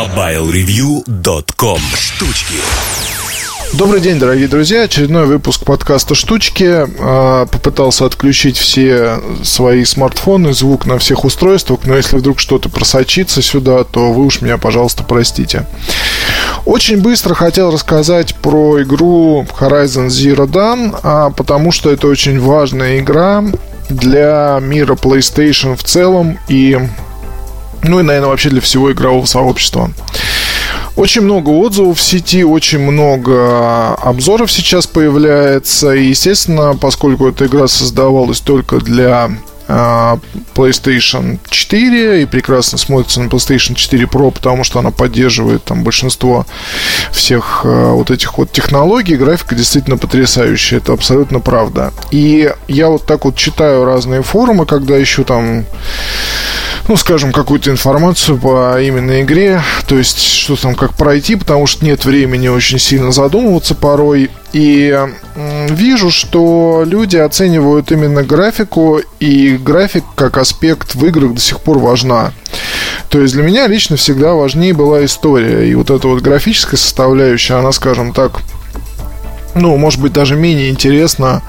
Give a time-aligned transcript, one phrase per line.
[0.00, 2.54] MobileReview.com Штучки
[3.74, 4.84] Добрый день, дорогие друзья.
[4.84, 6.86] Очередной выпуск подкаста «Штучки».
[6.98, 13.42] А, попытался отключить все свои смартфоны, звук на всех устройствах, но если вдруг что-то просочится
[13.42, 15.66] сюда, то вы уж меня, пожалуйста, простите.
[16.64, 23.00] Очень быстро хотел рассказать про игру Horizon Zero Dawn, а, потому что это очень важная
[23.00, 23.44] игра
[23.90, 26.78] для мира PlayStation в целом и,
[27.82, 29.90] ну и, наверное, вообще для всего игрового сообщества.
[30.96, 35.94] Очень много отзывов в сети, очень много обзоров сейчас появляется.
[35.94, 39.30] И, естественно, поскольку эта игра создавалась только для
[39.72, 40.18] а,
[40.54, 46.44] PlayStation 4 и прекрасно смотрится на PlayStation 4 Pro, потому что она поддерживает там большинство
[47.12, 49.14] всех э, вот этих вот технологий.
[49.14, 51.92] Графика действительно потрясающая, это абсолютно правда.
[52.10, 55.64] И я вот так вот читаю разные форумы, когда ищу там
[56.90, 61.84] ну, скажем, какую-то информацию по именно игре, то есть, что там, как пройти, потому что
[61.84, 64.28] нет времени очень сильно задумываться порой.
[64.52, 64.98] И
[65.68, 71.78] вижу, что люди оценивают именно графику, и график как аспект в играх до сих пор
[71.78, 72.32] важна.
[73.08, 75.70] То есть для меня лично всегда важнее была история.
[75.70, 78.40] И вот эта вот графическая составляющая, она, скажем так,
[79.54, 81.42] ну, может быть, даже менее интересно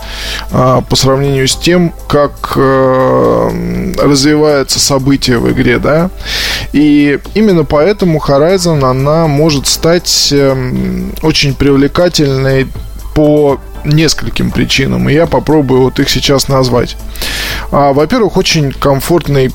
[0.51, 3.49] а, по сравнению с тем, как а,
[3.97, 6.09] развивается событие в игре, да.
[6.73, 10.55] И именно поэтому Horizon, она может стать а,
[11.21, 12.67] очень привлекательной
[13.13, 16.97] по нескольким причинам, и я попробую вот их сейчас назвать.
[17.71, 19.51] А, во-первых, очень комфортный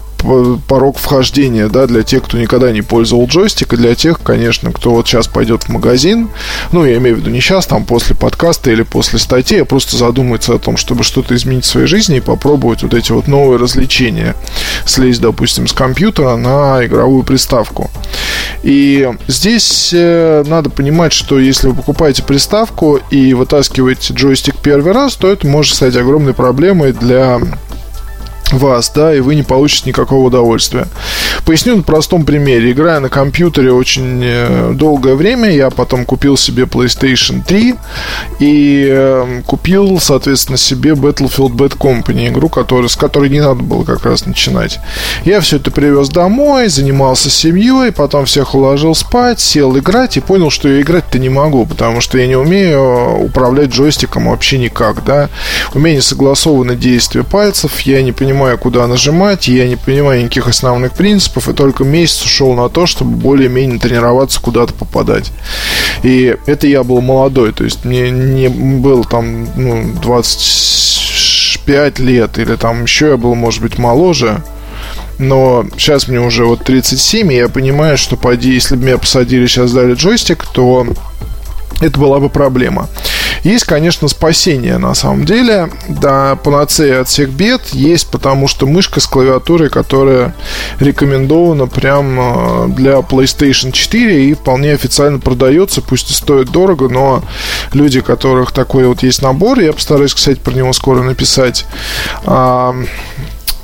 [0.69, 4.91] порог вхождения, да, для тех, кто никогда не пользовал джойстик, и для тех, конечно, кто
[4.91, 6.29] вот сейчас пойдет в магазин,
[6.73, 9.97] ну, я имею в виду не сейчас, там, после подкаста или после статьи, а просто
[9.97, 13.59] задумается о том, чтобы что-то изменить в своей жизни и попробовать вот эти вот новые
[13.59, 14.35] развлечения.
[14.85, 17.91] Слезть, допустим, с компьютера на игровую приставку.
[18.63, 25.15] И здесь э, надо понимать, что если вы покупаете приставку и вытаскиваете джойстик первый раз,
[25.15, 27.41] то это может стать огромной проблемой для
[28.53, 30.87] вас, да, и вы не получите никакого удовольствия.
[31.45, 32.73] Поясню на простом примере.
[32.73, 37.75] Играя на компьютере очень э, долгое время, я потом купил себе PlayStation 3
[38.41, 43.85] и э, купил, соответственно, себе Battlefield Bad Company, игру, которая, с которой не надо было
[43.85, 44.79] как раз начинать.
[45.25, 50.51] Я все это привез домой, занимался семьей, потом всех уложил спать, сел играть и понял,
[50.51, 55.29] что я играть-то не могу, потому что я не умею управлять джойстиком вообще никак, да.
[55.75, 60.21] У меня не согласованы действия пальцев, я не понимаю, понимаю, куда нажимать, я не понимаю
[60.21, 65.33] никаких основных принципов, и только месяц ушел на то, чтобы более-менее тренироваться, куда-то попадать.
[66.03, 72.57] И это я был молодой, то есть мне не был там ну, 25 лет, или
[72.57, 74.43] там еще я был, может быть, моложе,
[75.19, 79.47] но сейчас мне уже вот 37, и я понимаю, что пойди, если бы меня посадили,
[79.47, 80.87] сейчас дали джойстик, то
[81.81, 82.91] это была бы проблема.
[83.43, 85.71] Есть, конечно, спасение на самом деле.
[85.89, 90.35] Да, панацея от всех бед есть, потому что мышка с клавиатурой, которая
[90.81, 97.23] рекомендована прям для PlayStation 4 и вполне официально продается, пусть и стоит дорого, но
[97.73, 101.67] люди, которых такой вот есть набор, я постараюсь, кстати, про него скоро написать,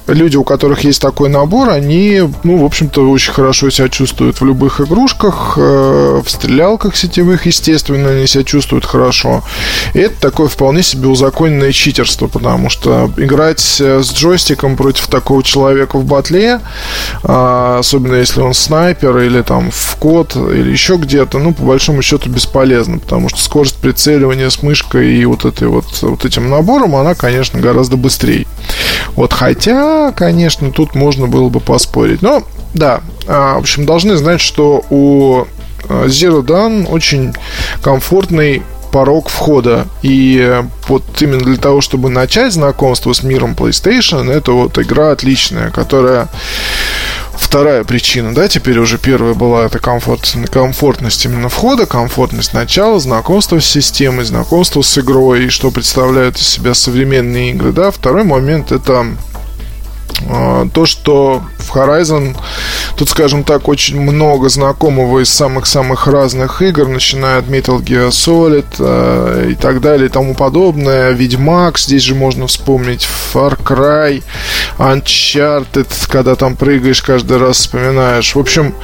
[0.06, 4.44] люди, у которых есть такой набор, они, ну, в общем-то, очень хорошо себя чувствуют в
[4.44, 9.42] любых игрушках, э, в стрелялках сетевых, естественно, они себя чувствуют хорошо.
[9.94, 15.42] И это такое вполне себе узаконенное читерство, потому что играть э, с джойстиком против такого
[15.42, 16.60] человека в батле,
[17.22, 22.02] э, особенно если он снайпер или там в код или еще где-то, ну, по большому
[22.02, 26.96] счету бесполезно, потому что скорость прицеливания с мышкой и вот, этой вот, вот этим набором,
[26.96, 28.46] она, конечно, гораздо быстрее.
[29.14, 32.22] Вот хотя, конечно, тут можно было бы поспорить.
[32.22, 32.42] Но,
[32.75, 35.47] да, а, в общем, должны знать, что у
[35.88, 37.34] а, Zero Dawn очень
[37.82, 39.86] комфортный порог входа.
[40.03, 45.70] И вот именно для того, чтобы начать знакомство с миром PlayStation, это вот игра отличная,
[45.70, 46.28] которая
[47.32, 53.59] вторая причина, да, теперь уже первая была это комфорт, комфортность именно входа, комфортность начала, знакомство
[53.59, 57.91] с системой, знакомство с игрой и что представляют из себя современные игры, да.
[57.91, 59.06] Второй момент это
[60.72, 62.36] то, что в Horizon
[62.96, 68.66] тут, скажем так, очень много знакомого из самых-самых разных игр, начиная от Metal Gear Solid
[68.78, 71.10] э, и так далее и тому подобное.
[71.10, 74.22] Ведьмак, здесь же можно вспомнить Far Cry,
[74.78, 78.34] Uncharted, когда там прыгаешь, каждый раз вспоминаешь.
[78.34, 78.74] В общем,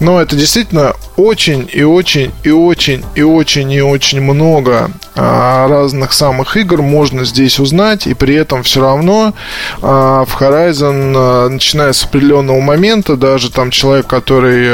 [0.00, 4.90] ну, это действительно очень и очень и очень и очень и очень много а,
[5.20, 9.34] разных самых игр можно здесь узнать, и при этом все равно
[9.82, 14.70] а, в Horizon, а, начиная с определенного момента, даже там человек, который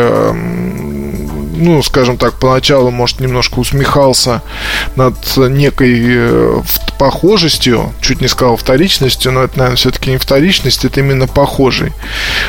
[1.56, 4.42] ну, скажем так, поначалу, может, немножко усмехался
[4.94, 6.60] над некой э,
[6.98, 11.92] похожестью, чуть не сказал вторичностью, но это, наверное, все-таки не вторичность, это именно похожий.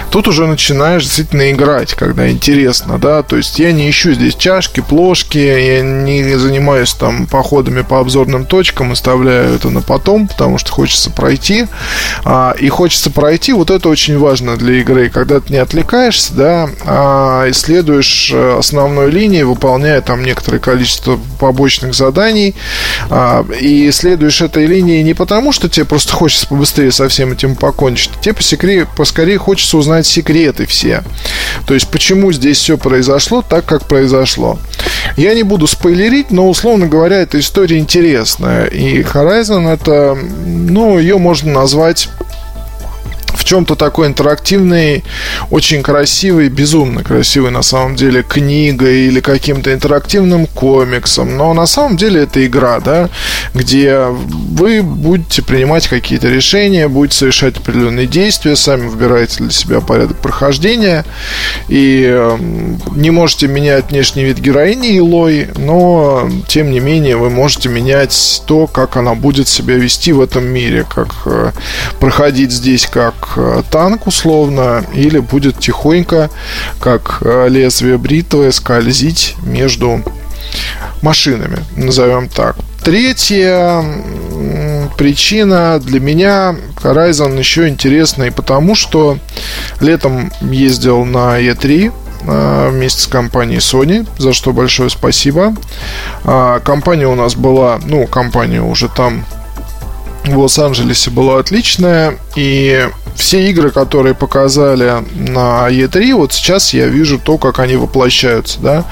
[0.09, 4.81] Тут уже начинаешь действительно играть, когда интересно, да, то есть я не ищу здесь чашки,
[4.81, 10.71] плошки, я не занимаюсь там походами по обзорным точкам, оставляю это на потом, потому что
[10.71, 11.67] хочется пройти,
[12.23, 16.69] а, и хочется пройти, вот это очень важно для игры, когда ты не отвлекаешься, да,
[16.85, 22.55] а исследуешь э, основной линии, выполняя там некоторое количество побочных заданий,
[23.09, 23.89] а, и
[24.37, 28.33] исследуешь этой линии не потому, что тебе просто хочется побыстрее со всем этим покончить, тебе
[28.33, 31.03] поскорее, поскорее хочется узнать секреты все.
[31.65, 34.59] То есть, почему здесь все произошло так, как произошло.
[35.15, 38.65] Я не буду спойлерить, но, условно говоря, эта история интересная.
[38.65, 42.09] И Horizon это, ну, ее можно назвать
[43.47, 45.05] чем-то такой интерактивный,
[45.49, 51.37] очень красивый, безумно красивый на самом деле книгой или каким-то интерактивным комиксом.
[51.37, 53.09] Но на самом деле это игра, да,
[53.53, 60.17] где вы будете принимать какие-то решения, будете совершать определенные действия, сами выбираете для себя порядок
[60.17, 61.05] прохождения
[61.69, 67.69] и эм, не можете менять внешний вид героини Илой, но тем не менее вы можете
[67.69, 71.51] менять то, как она будет себя вести в этом мире, как э,
[72.01, 76.29] проходить здесь как Э, танк условно, или будет тихонько,
[76.79, 80.01] как э, лезвие бритвы, скользить между
[81.01, 82.55] машинами, назовем так.
[82.83, 83.83] Третья
[84.97, 89.19] причина для меня Horizon еще интересный, потому что
[89.81, 91.91] летом ездил на E3
[92.25, 95.53] э, вместе с компанией Sony, за что большое спасибо.
[96.23, 99.25] А, компания у нас была, ну, компания уже там
[100.25, 107.19] в Лос-Анджелесе была отличная, и все игры, которые показали на E3, вот сейчас я вижу
[107.19, 108.85] то, как они воплощаются, да.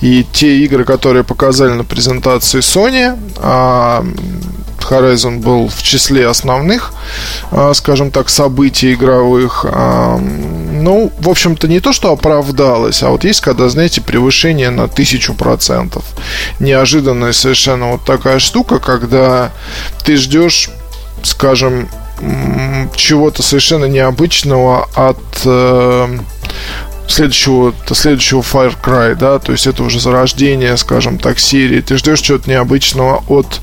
[0.00, 4.04] И те игры, которые показали на презентации Sony, а
[4.90, 6.92] Horizon был в числе основных,
[7.50, 9.64] а, скажем так, событий игровых.
[9.68, 14.88] А, ну, в общем-то, не то, что оправдалось, а вот есть, когда, знаете, превышение на
[14.88, 16.04] тысячу процентов.
[16.58, 19.52] Неожиданная совершенно вот такая штука, когда
[20.04, 20.70] ты ждешь,
[21.22, 21.88] скажем,
[22.94, 26.18] чего-то совершенно необычного от э,
[27.08, 31.80] следующего, следующего Fire Cry, да, то есть это уже зарождение, скажем так, серии.
[31.80, 33.60] Ты ждешь чего-то необычного от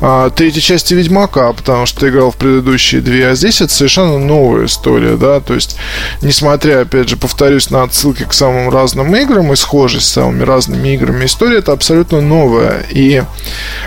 [0.00, 4.18] а, третьей части Ведьмака, потому что ты играл в предыдущие две, а здесь это совершенно
[4.18, 5.76] новая история, да, то есть,
[6.22, 10.88] несмотря, опять же, повторюсь, на отсылки к самым разным играм и схожесть с самыми разными
[10.94, 12.84] играми, история это абсолютно новая.
[12.90, 13.22] И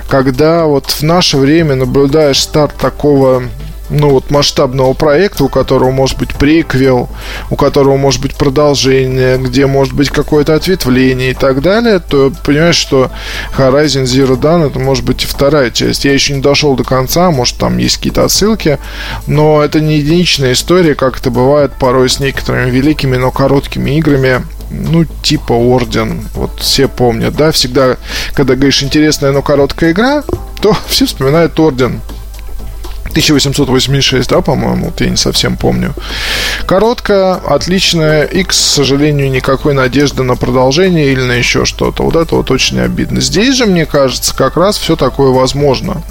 [0.07, 3.43] когда вот в наше время наблюдаешь старт такого
[3.89, 7.09] ну, вот масштабного проекта, у которого может быть приквел,
[7.49, 12.75] у которого может быть продолжение, где может быть какое-то ответвление и так далее, то понимаешь,
[12.75, 13.11] что
[13.57, 16.05] Horizon Zero Dawn это может быть и вторая часть.
[16.05, 18.79] Я еще не дошел до конца, может там есть какие-то отсылки,
[19.27, 24.43] но это не единичная история, как это бывает порой с некоторыми великими, но короткими играми,
[24.69, 27.97] ну, типа Орден, вот все помнят, да, всегда,
[28.33, 30.23] когда говоришь интересная, но короткая игра,
[30.61, 32.01] то все вспоминают Орден,
[33.09, 35.93] 1886, да, по-моему, вот я не совсем помню.
[36.65, 42.03] Короткая, отличная, и, к сожалению, никакой надежды на продолжение или на еще что-то.
[42.03, 43.21] Вот это вот очень обидно.
[43.21, 46.03] Здесь же, мне кажется, как раз все такое возможно.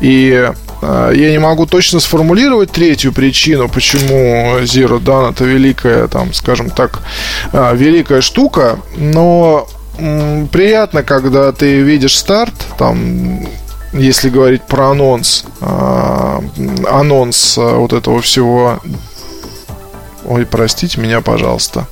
[0.00, 0.50] И
[0.82, 6.70] э, я не могу точно сформулировать третью причину, почему Zero Dawn это великая, там, скажем
[6.70, 7.00] так,
[7.52, 9.68] э, великая штука, но
[10.50, 13.46] приятно, когда ты видишь старт, там
[13.92, 16.40] если говорить про анонс, э,
[16.88, 18.80] анонс э, вот этого всего
[20.24, 21.88] Ой, простите меня, пожалуйста.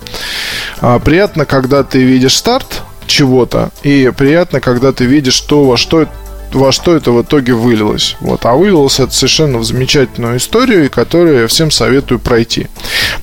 [0.80, 6.06] А, приятно, когда ты видишь старт чего-то, и приятно, когда ты видишь то, во что
[6.52, 8.16] во что это в итоге вылилось.
[8.20, 8.44] Вот.
[8.44, 12.66] А вылилось это совершенно в замечательную историю, которую я всем советую пройти.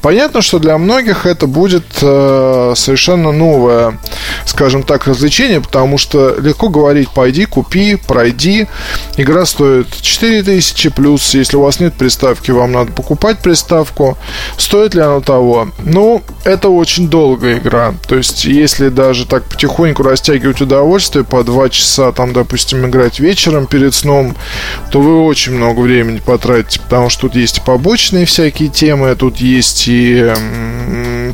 [0.08, 4.00] Понятно, что для многих это будет э, совершенно новое,
[4.46, 8.68] скажем так, развлечение, потому что легко говорить, пойди, купи, пройди.
[9.18, 14.18] Игра стоит 4000 плюс, если у вас нет приставки, вам надо покупать приставку.
[14.58, 15.72] Стоит ли она того?
[15.84, 17.94] Ну, это очень долгая игра.
[18.08, 23.68] То есть, если даже так потихоньку растягивать удовольствие, по 2 часа там, допустим, играть вечером
[23.68, 24.38] перед сном,
[24.90, 29.40] то вы очень много времени потратите, потому что тут есть и побочные всякие темы, тут
[29.40, 29.97] есть и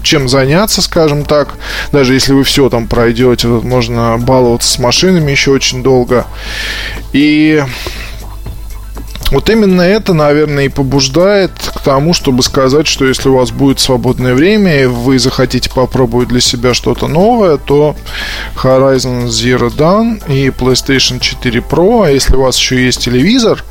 [0.03, 1.55] чем заняться, скажем так.
[1.91, 6.25] Даже если вы все там пройдете, можно баловаться с машинами еще очень долго.
[7.13, 7.63] И
[9.31, 13.79] Вот именно это, наверное, и побуждает к тому, чтобы сказать, что если у вас будет
[13.79, 17.95] свободное время, и вы захотите попробовать для себя что-то новое, то
[18.61, 23.63] Horizon Zero Dawn и PlayStation 4 Pro, а если у вас еще есть телевизор,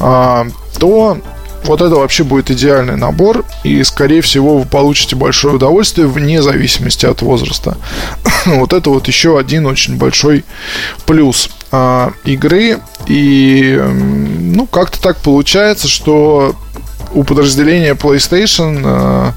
[0.00, 0.46] а,
[0.78, 1.18] то
[1.64, 7.06] вот это вообще будет идеальный набор, и, скорее всего, вы получите большое удовольствие вне зависимости
[7.06, 7.76] от возраста.
[8.46, 10.44] вот это вот еще один очень большой
[11.06, 12.80] плюс а, игры.
[13.06, 16.56] И, ну, как-то так получается, что
[17.12, 19.32] у подразделения PlayStation а,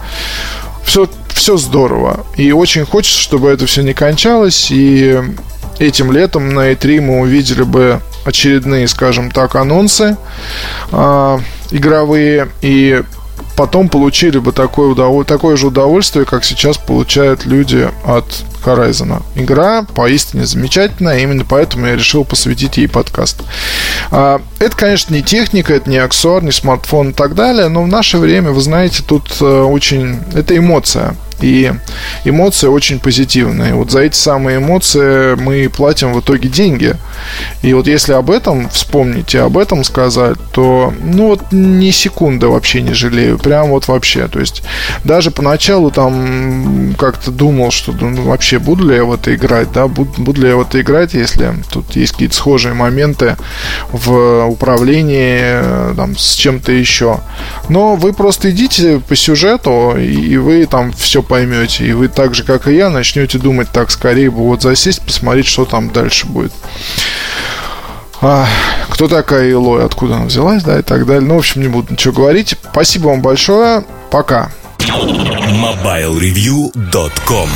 [0.83, 2.25] все, все здорово.
[2.37, 4.67] И очень хочется, чтобы это все не кончалось.
[4.71, 5.21] И
[5.79, 10.17] этим летом на E3 мы увидели бы очередные, скажем так, анонсы
[10.91, 11.39] э,
[11.71, 13.03] игровые и
[13.55, 15.25] потом получили бы такое, удов...
[15.25, 18.25] такое же удовольствие, как сейчас получают люди от
[18.65, 19.21] Horizon.
[19.35, 23.43] Игра поистине замечательная, именно поэтому я решил посвятить ей подкаст.
[24.11, 27.87] А, это, конечно, не техника, это не аксессуар, не смартфон и так далее, но в
[27.87, 30.19] наше время, вы знаете, тут э, очень...
[30.33, 31.15] Это эмоция.
[31.41, 31.71] И
[32.23, 33.73] эмоции очень позитивные.
[33.73, 36.95] Вот за эти самые эмоции мы платим в итоге деньги.
[37.61, 42.47] И вот если об этом вспомнить и об этом сказать, то, ну вот ни секунды
[42.47, 43.37] вообще не жалею.
[43.37, 44.27] Прям вот вообще.
[44.27, 44.63] То есть
[45.03, 49.87] даже поначалу там как-то думал, что ну, вообще буду ли я в это играть, да,
[49.87, 53.37] буду, буду ли я в это играть, если тут есть какие-то схожие моменты
[53.91, 57.19] в управлении там, с чем-то еще.
[57.69, 61.85] Но вы просто идите по сюжету, и вы там все поймете.
[61.85, 65.47] И вы так же, как и я, начнете думать так, скорее бы вот засесть, посмотреть,
[65.47, 66.53] что там дальше будет.
[68.21, 68.47] А,
[68.89, 71.27] кто такая Илой, откуда она взялась, да, и так далее.
[71.27, 72.55] Ну, в общем, не буду ничего говорить.
[72.71, 73.83] Спасибо вам большое.
[74.09, 74.49] Пока.
[74.79, 77.49] MobileReview.com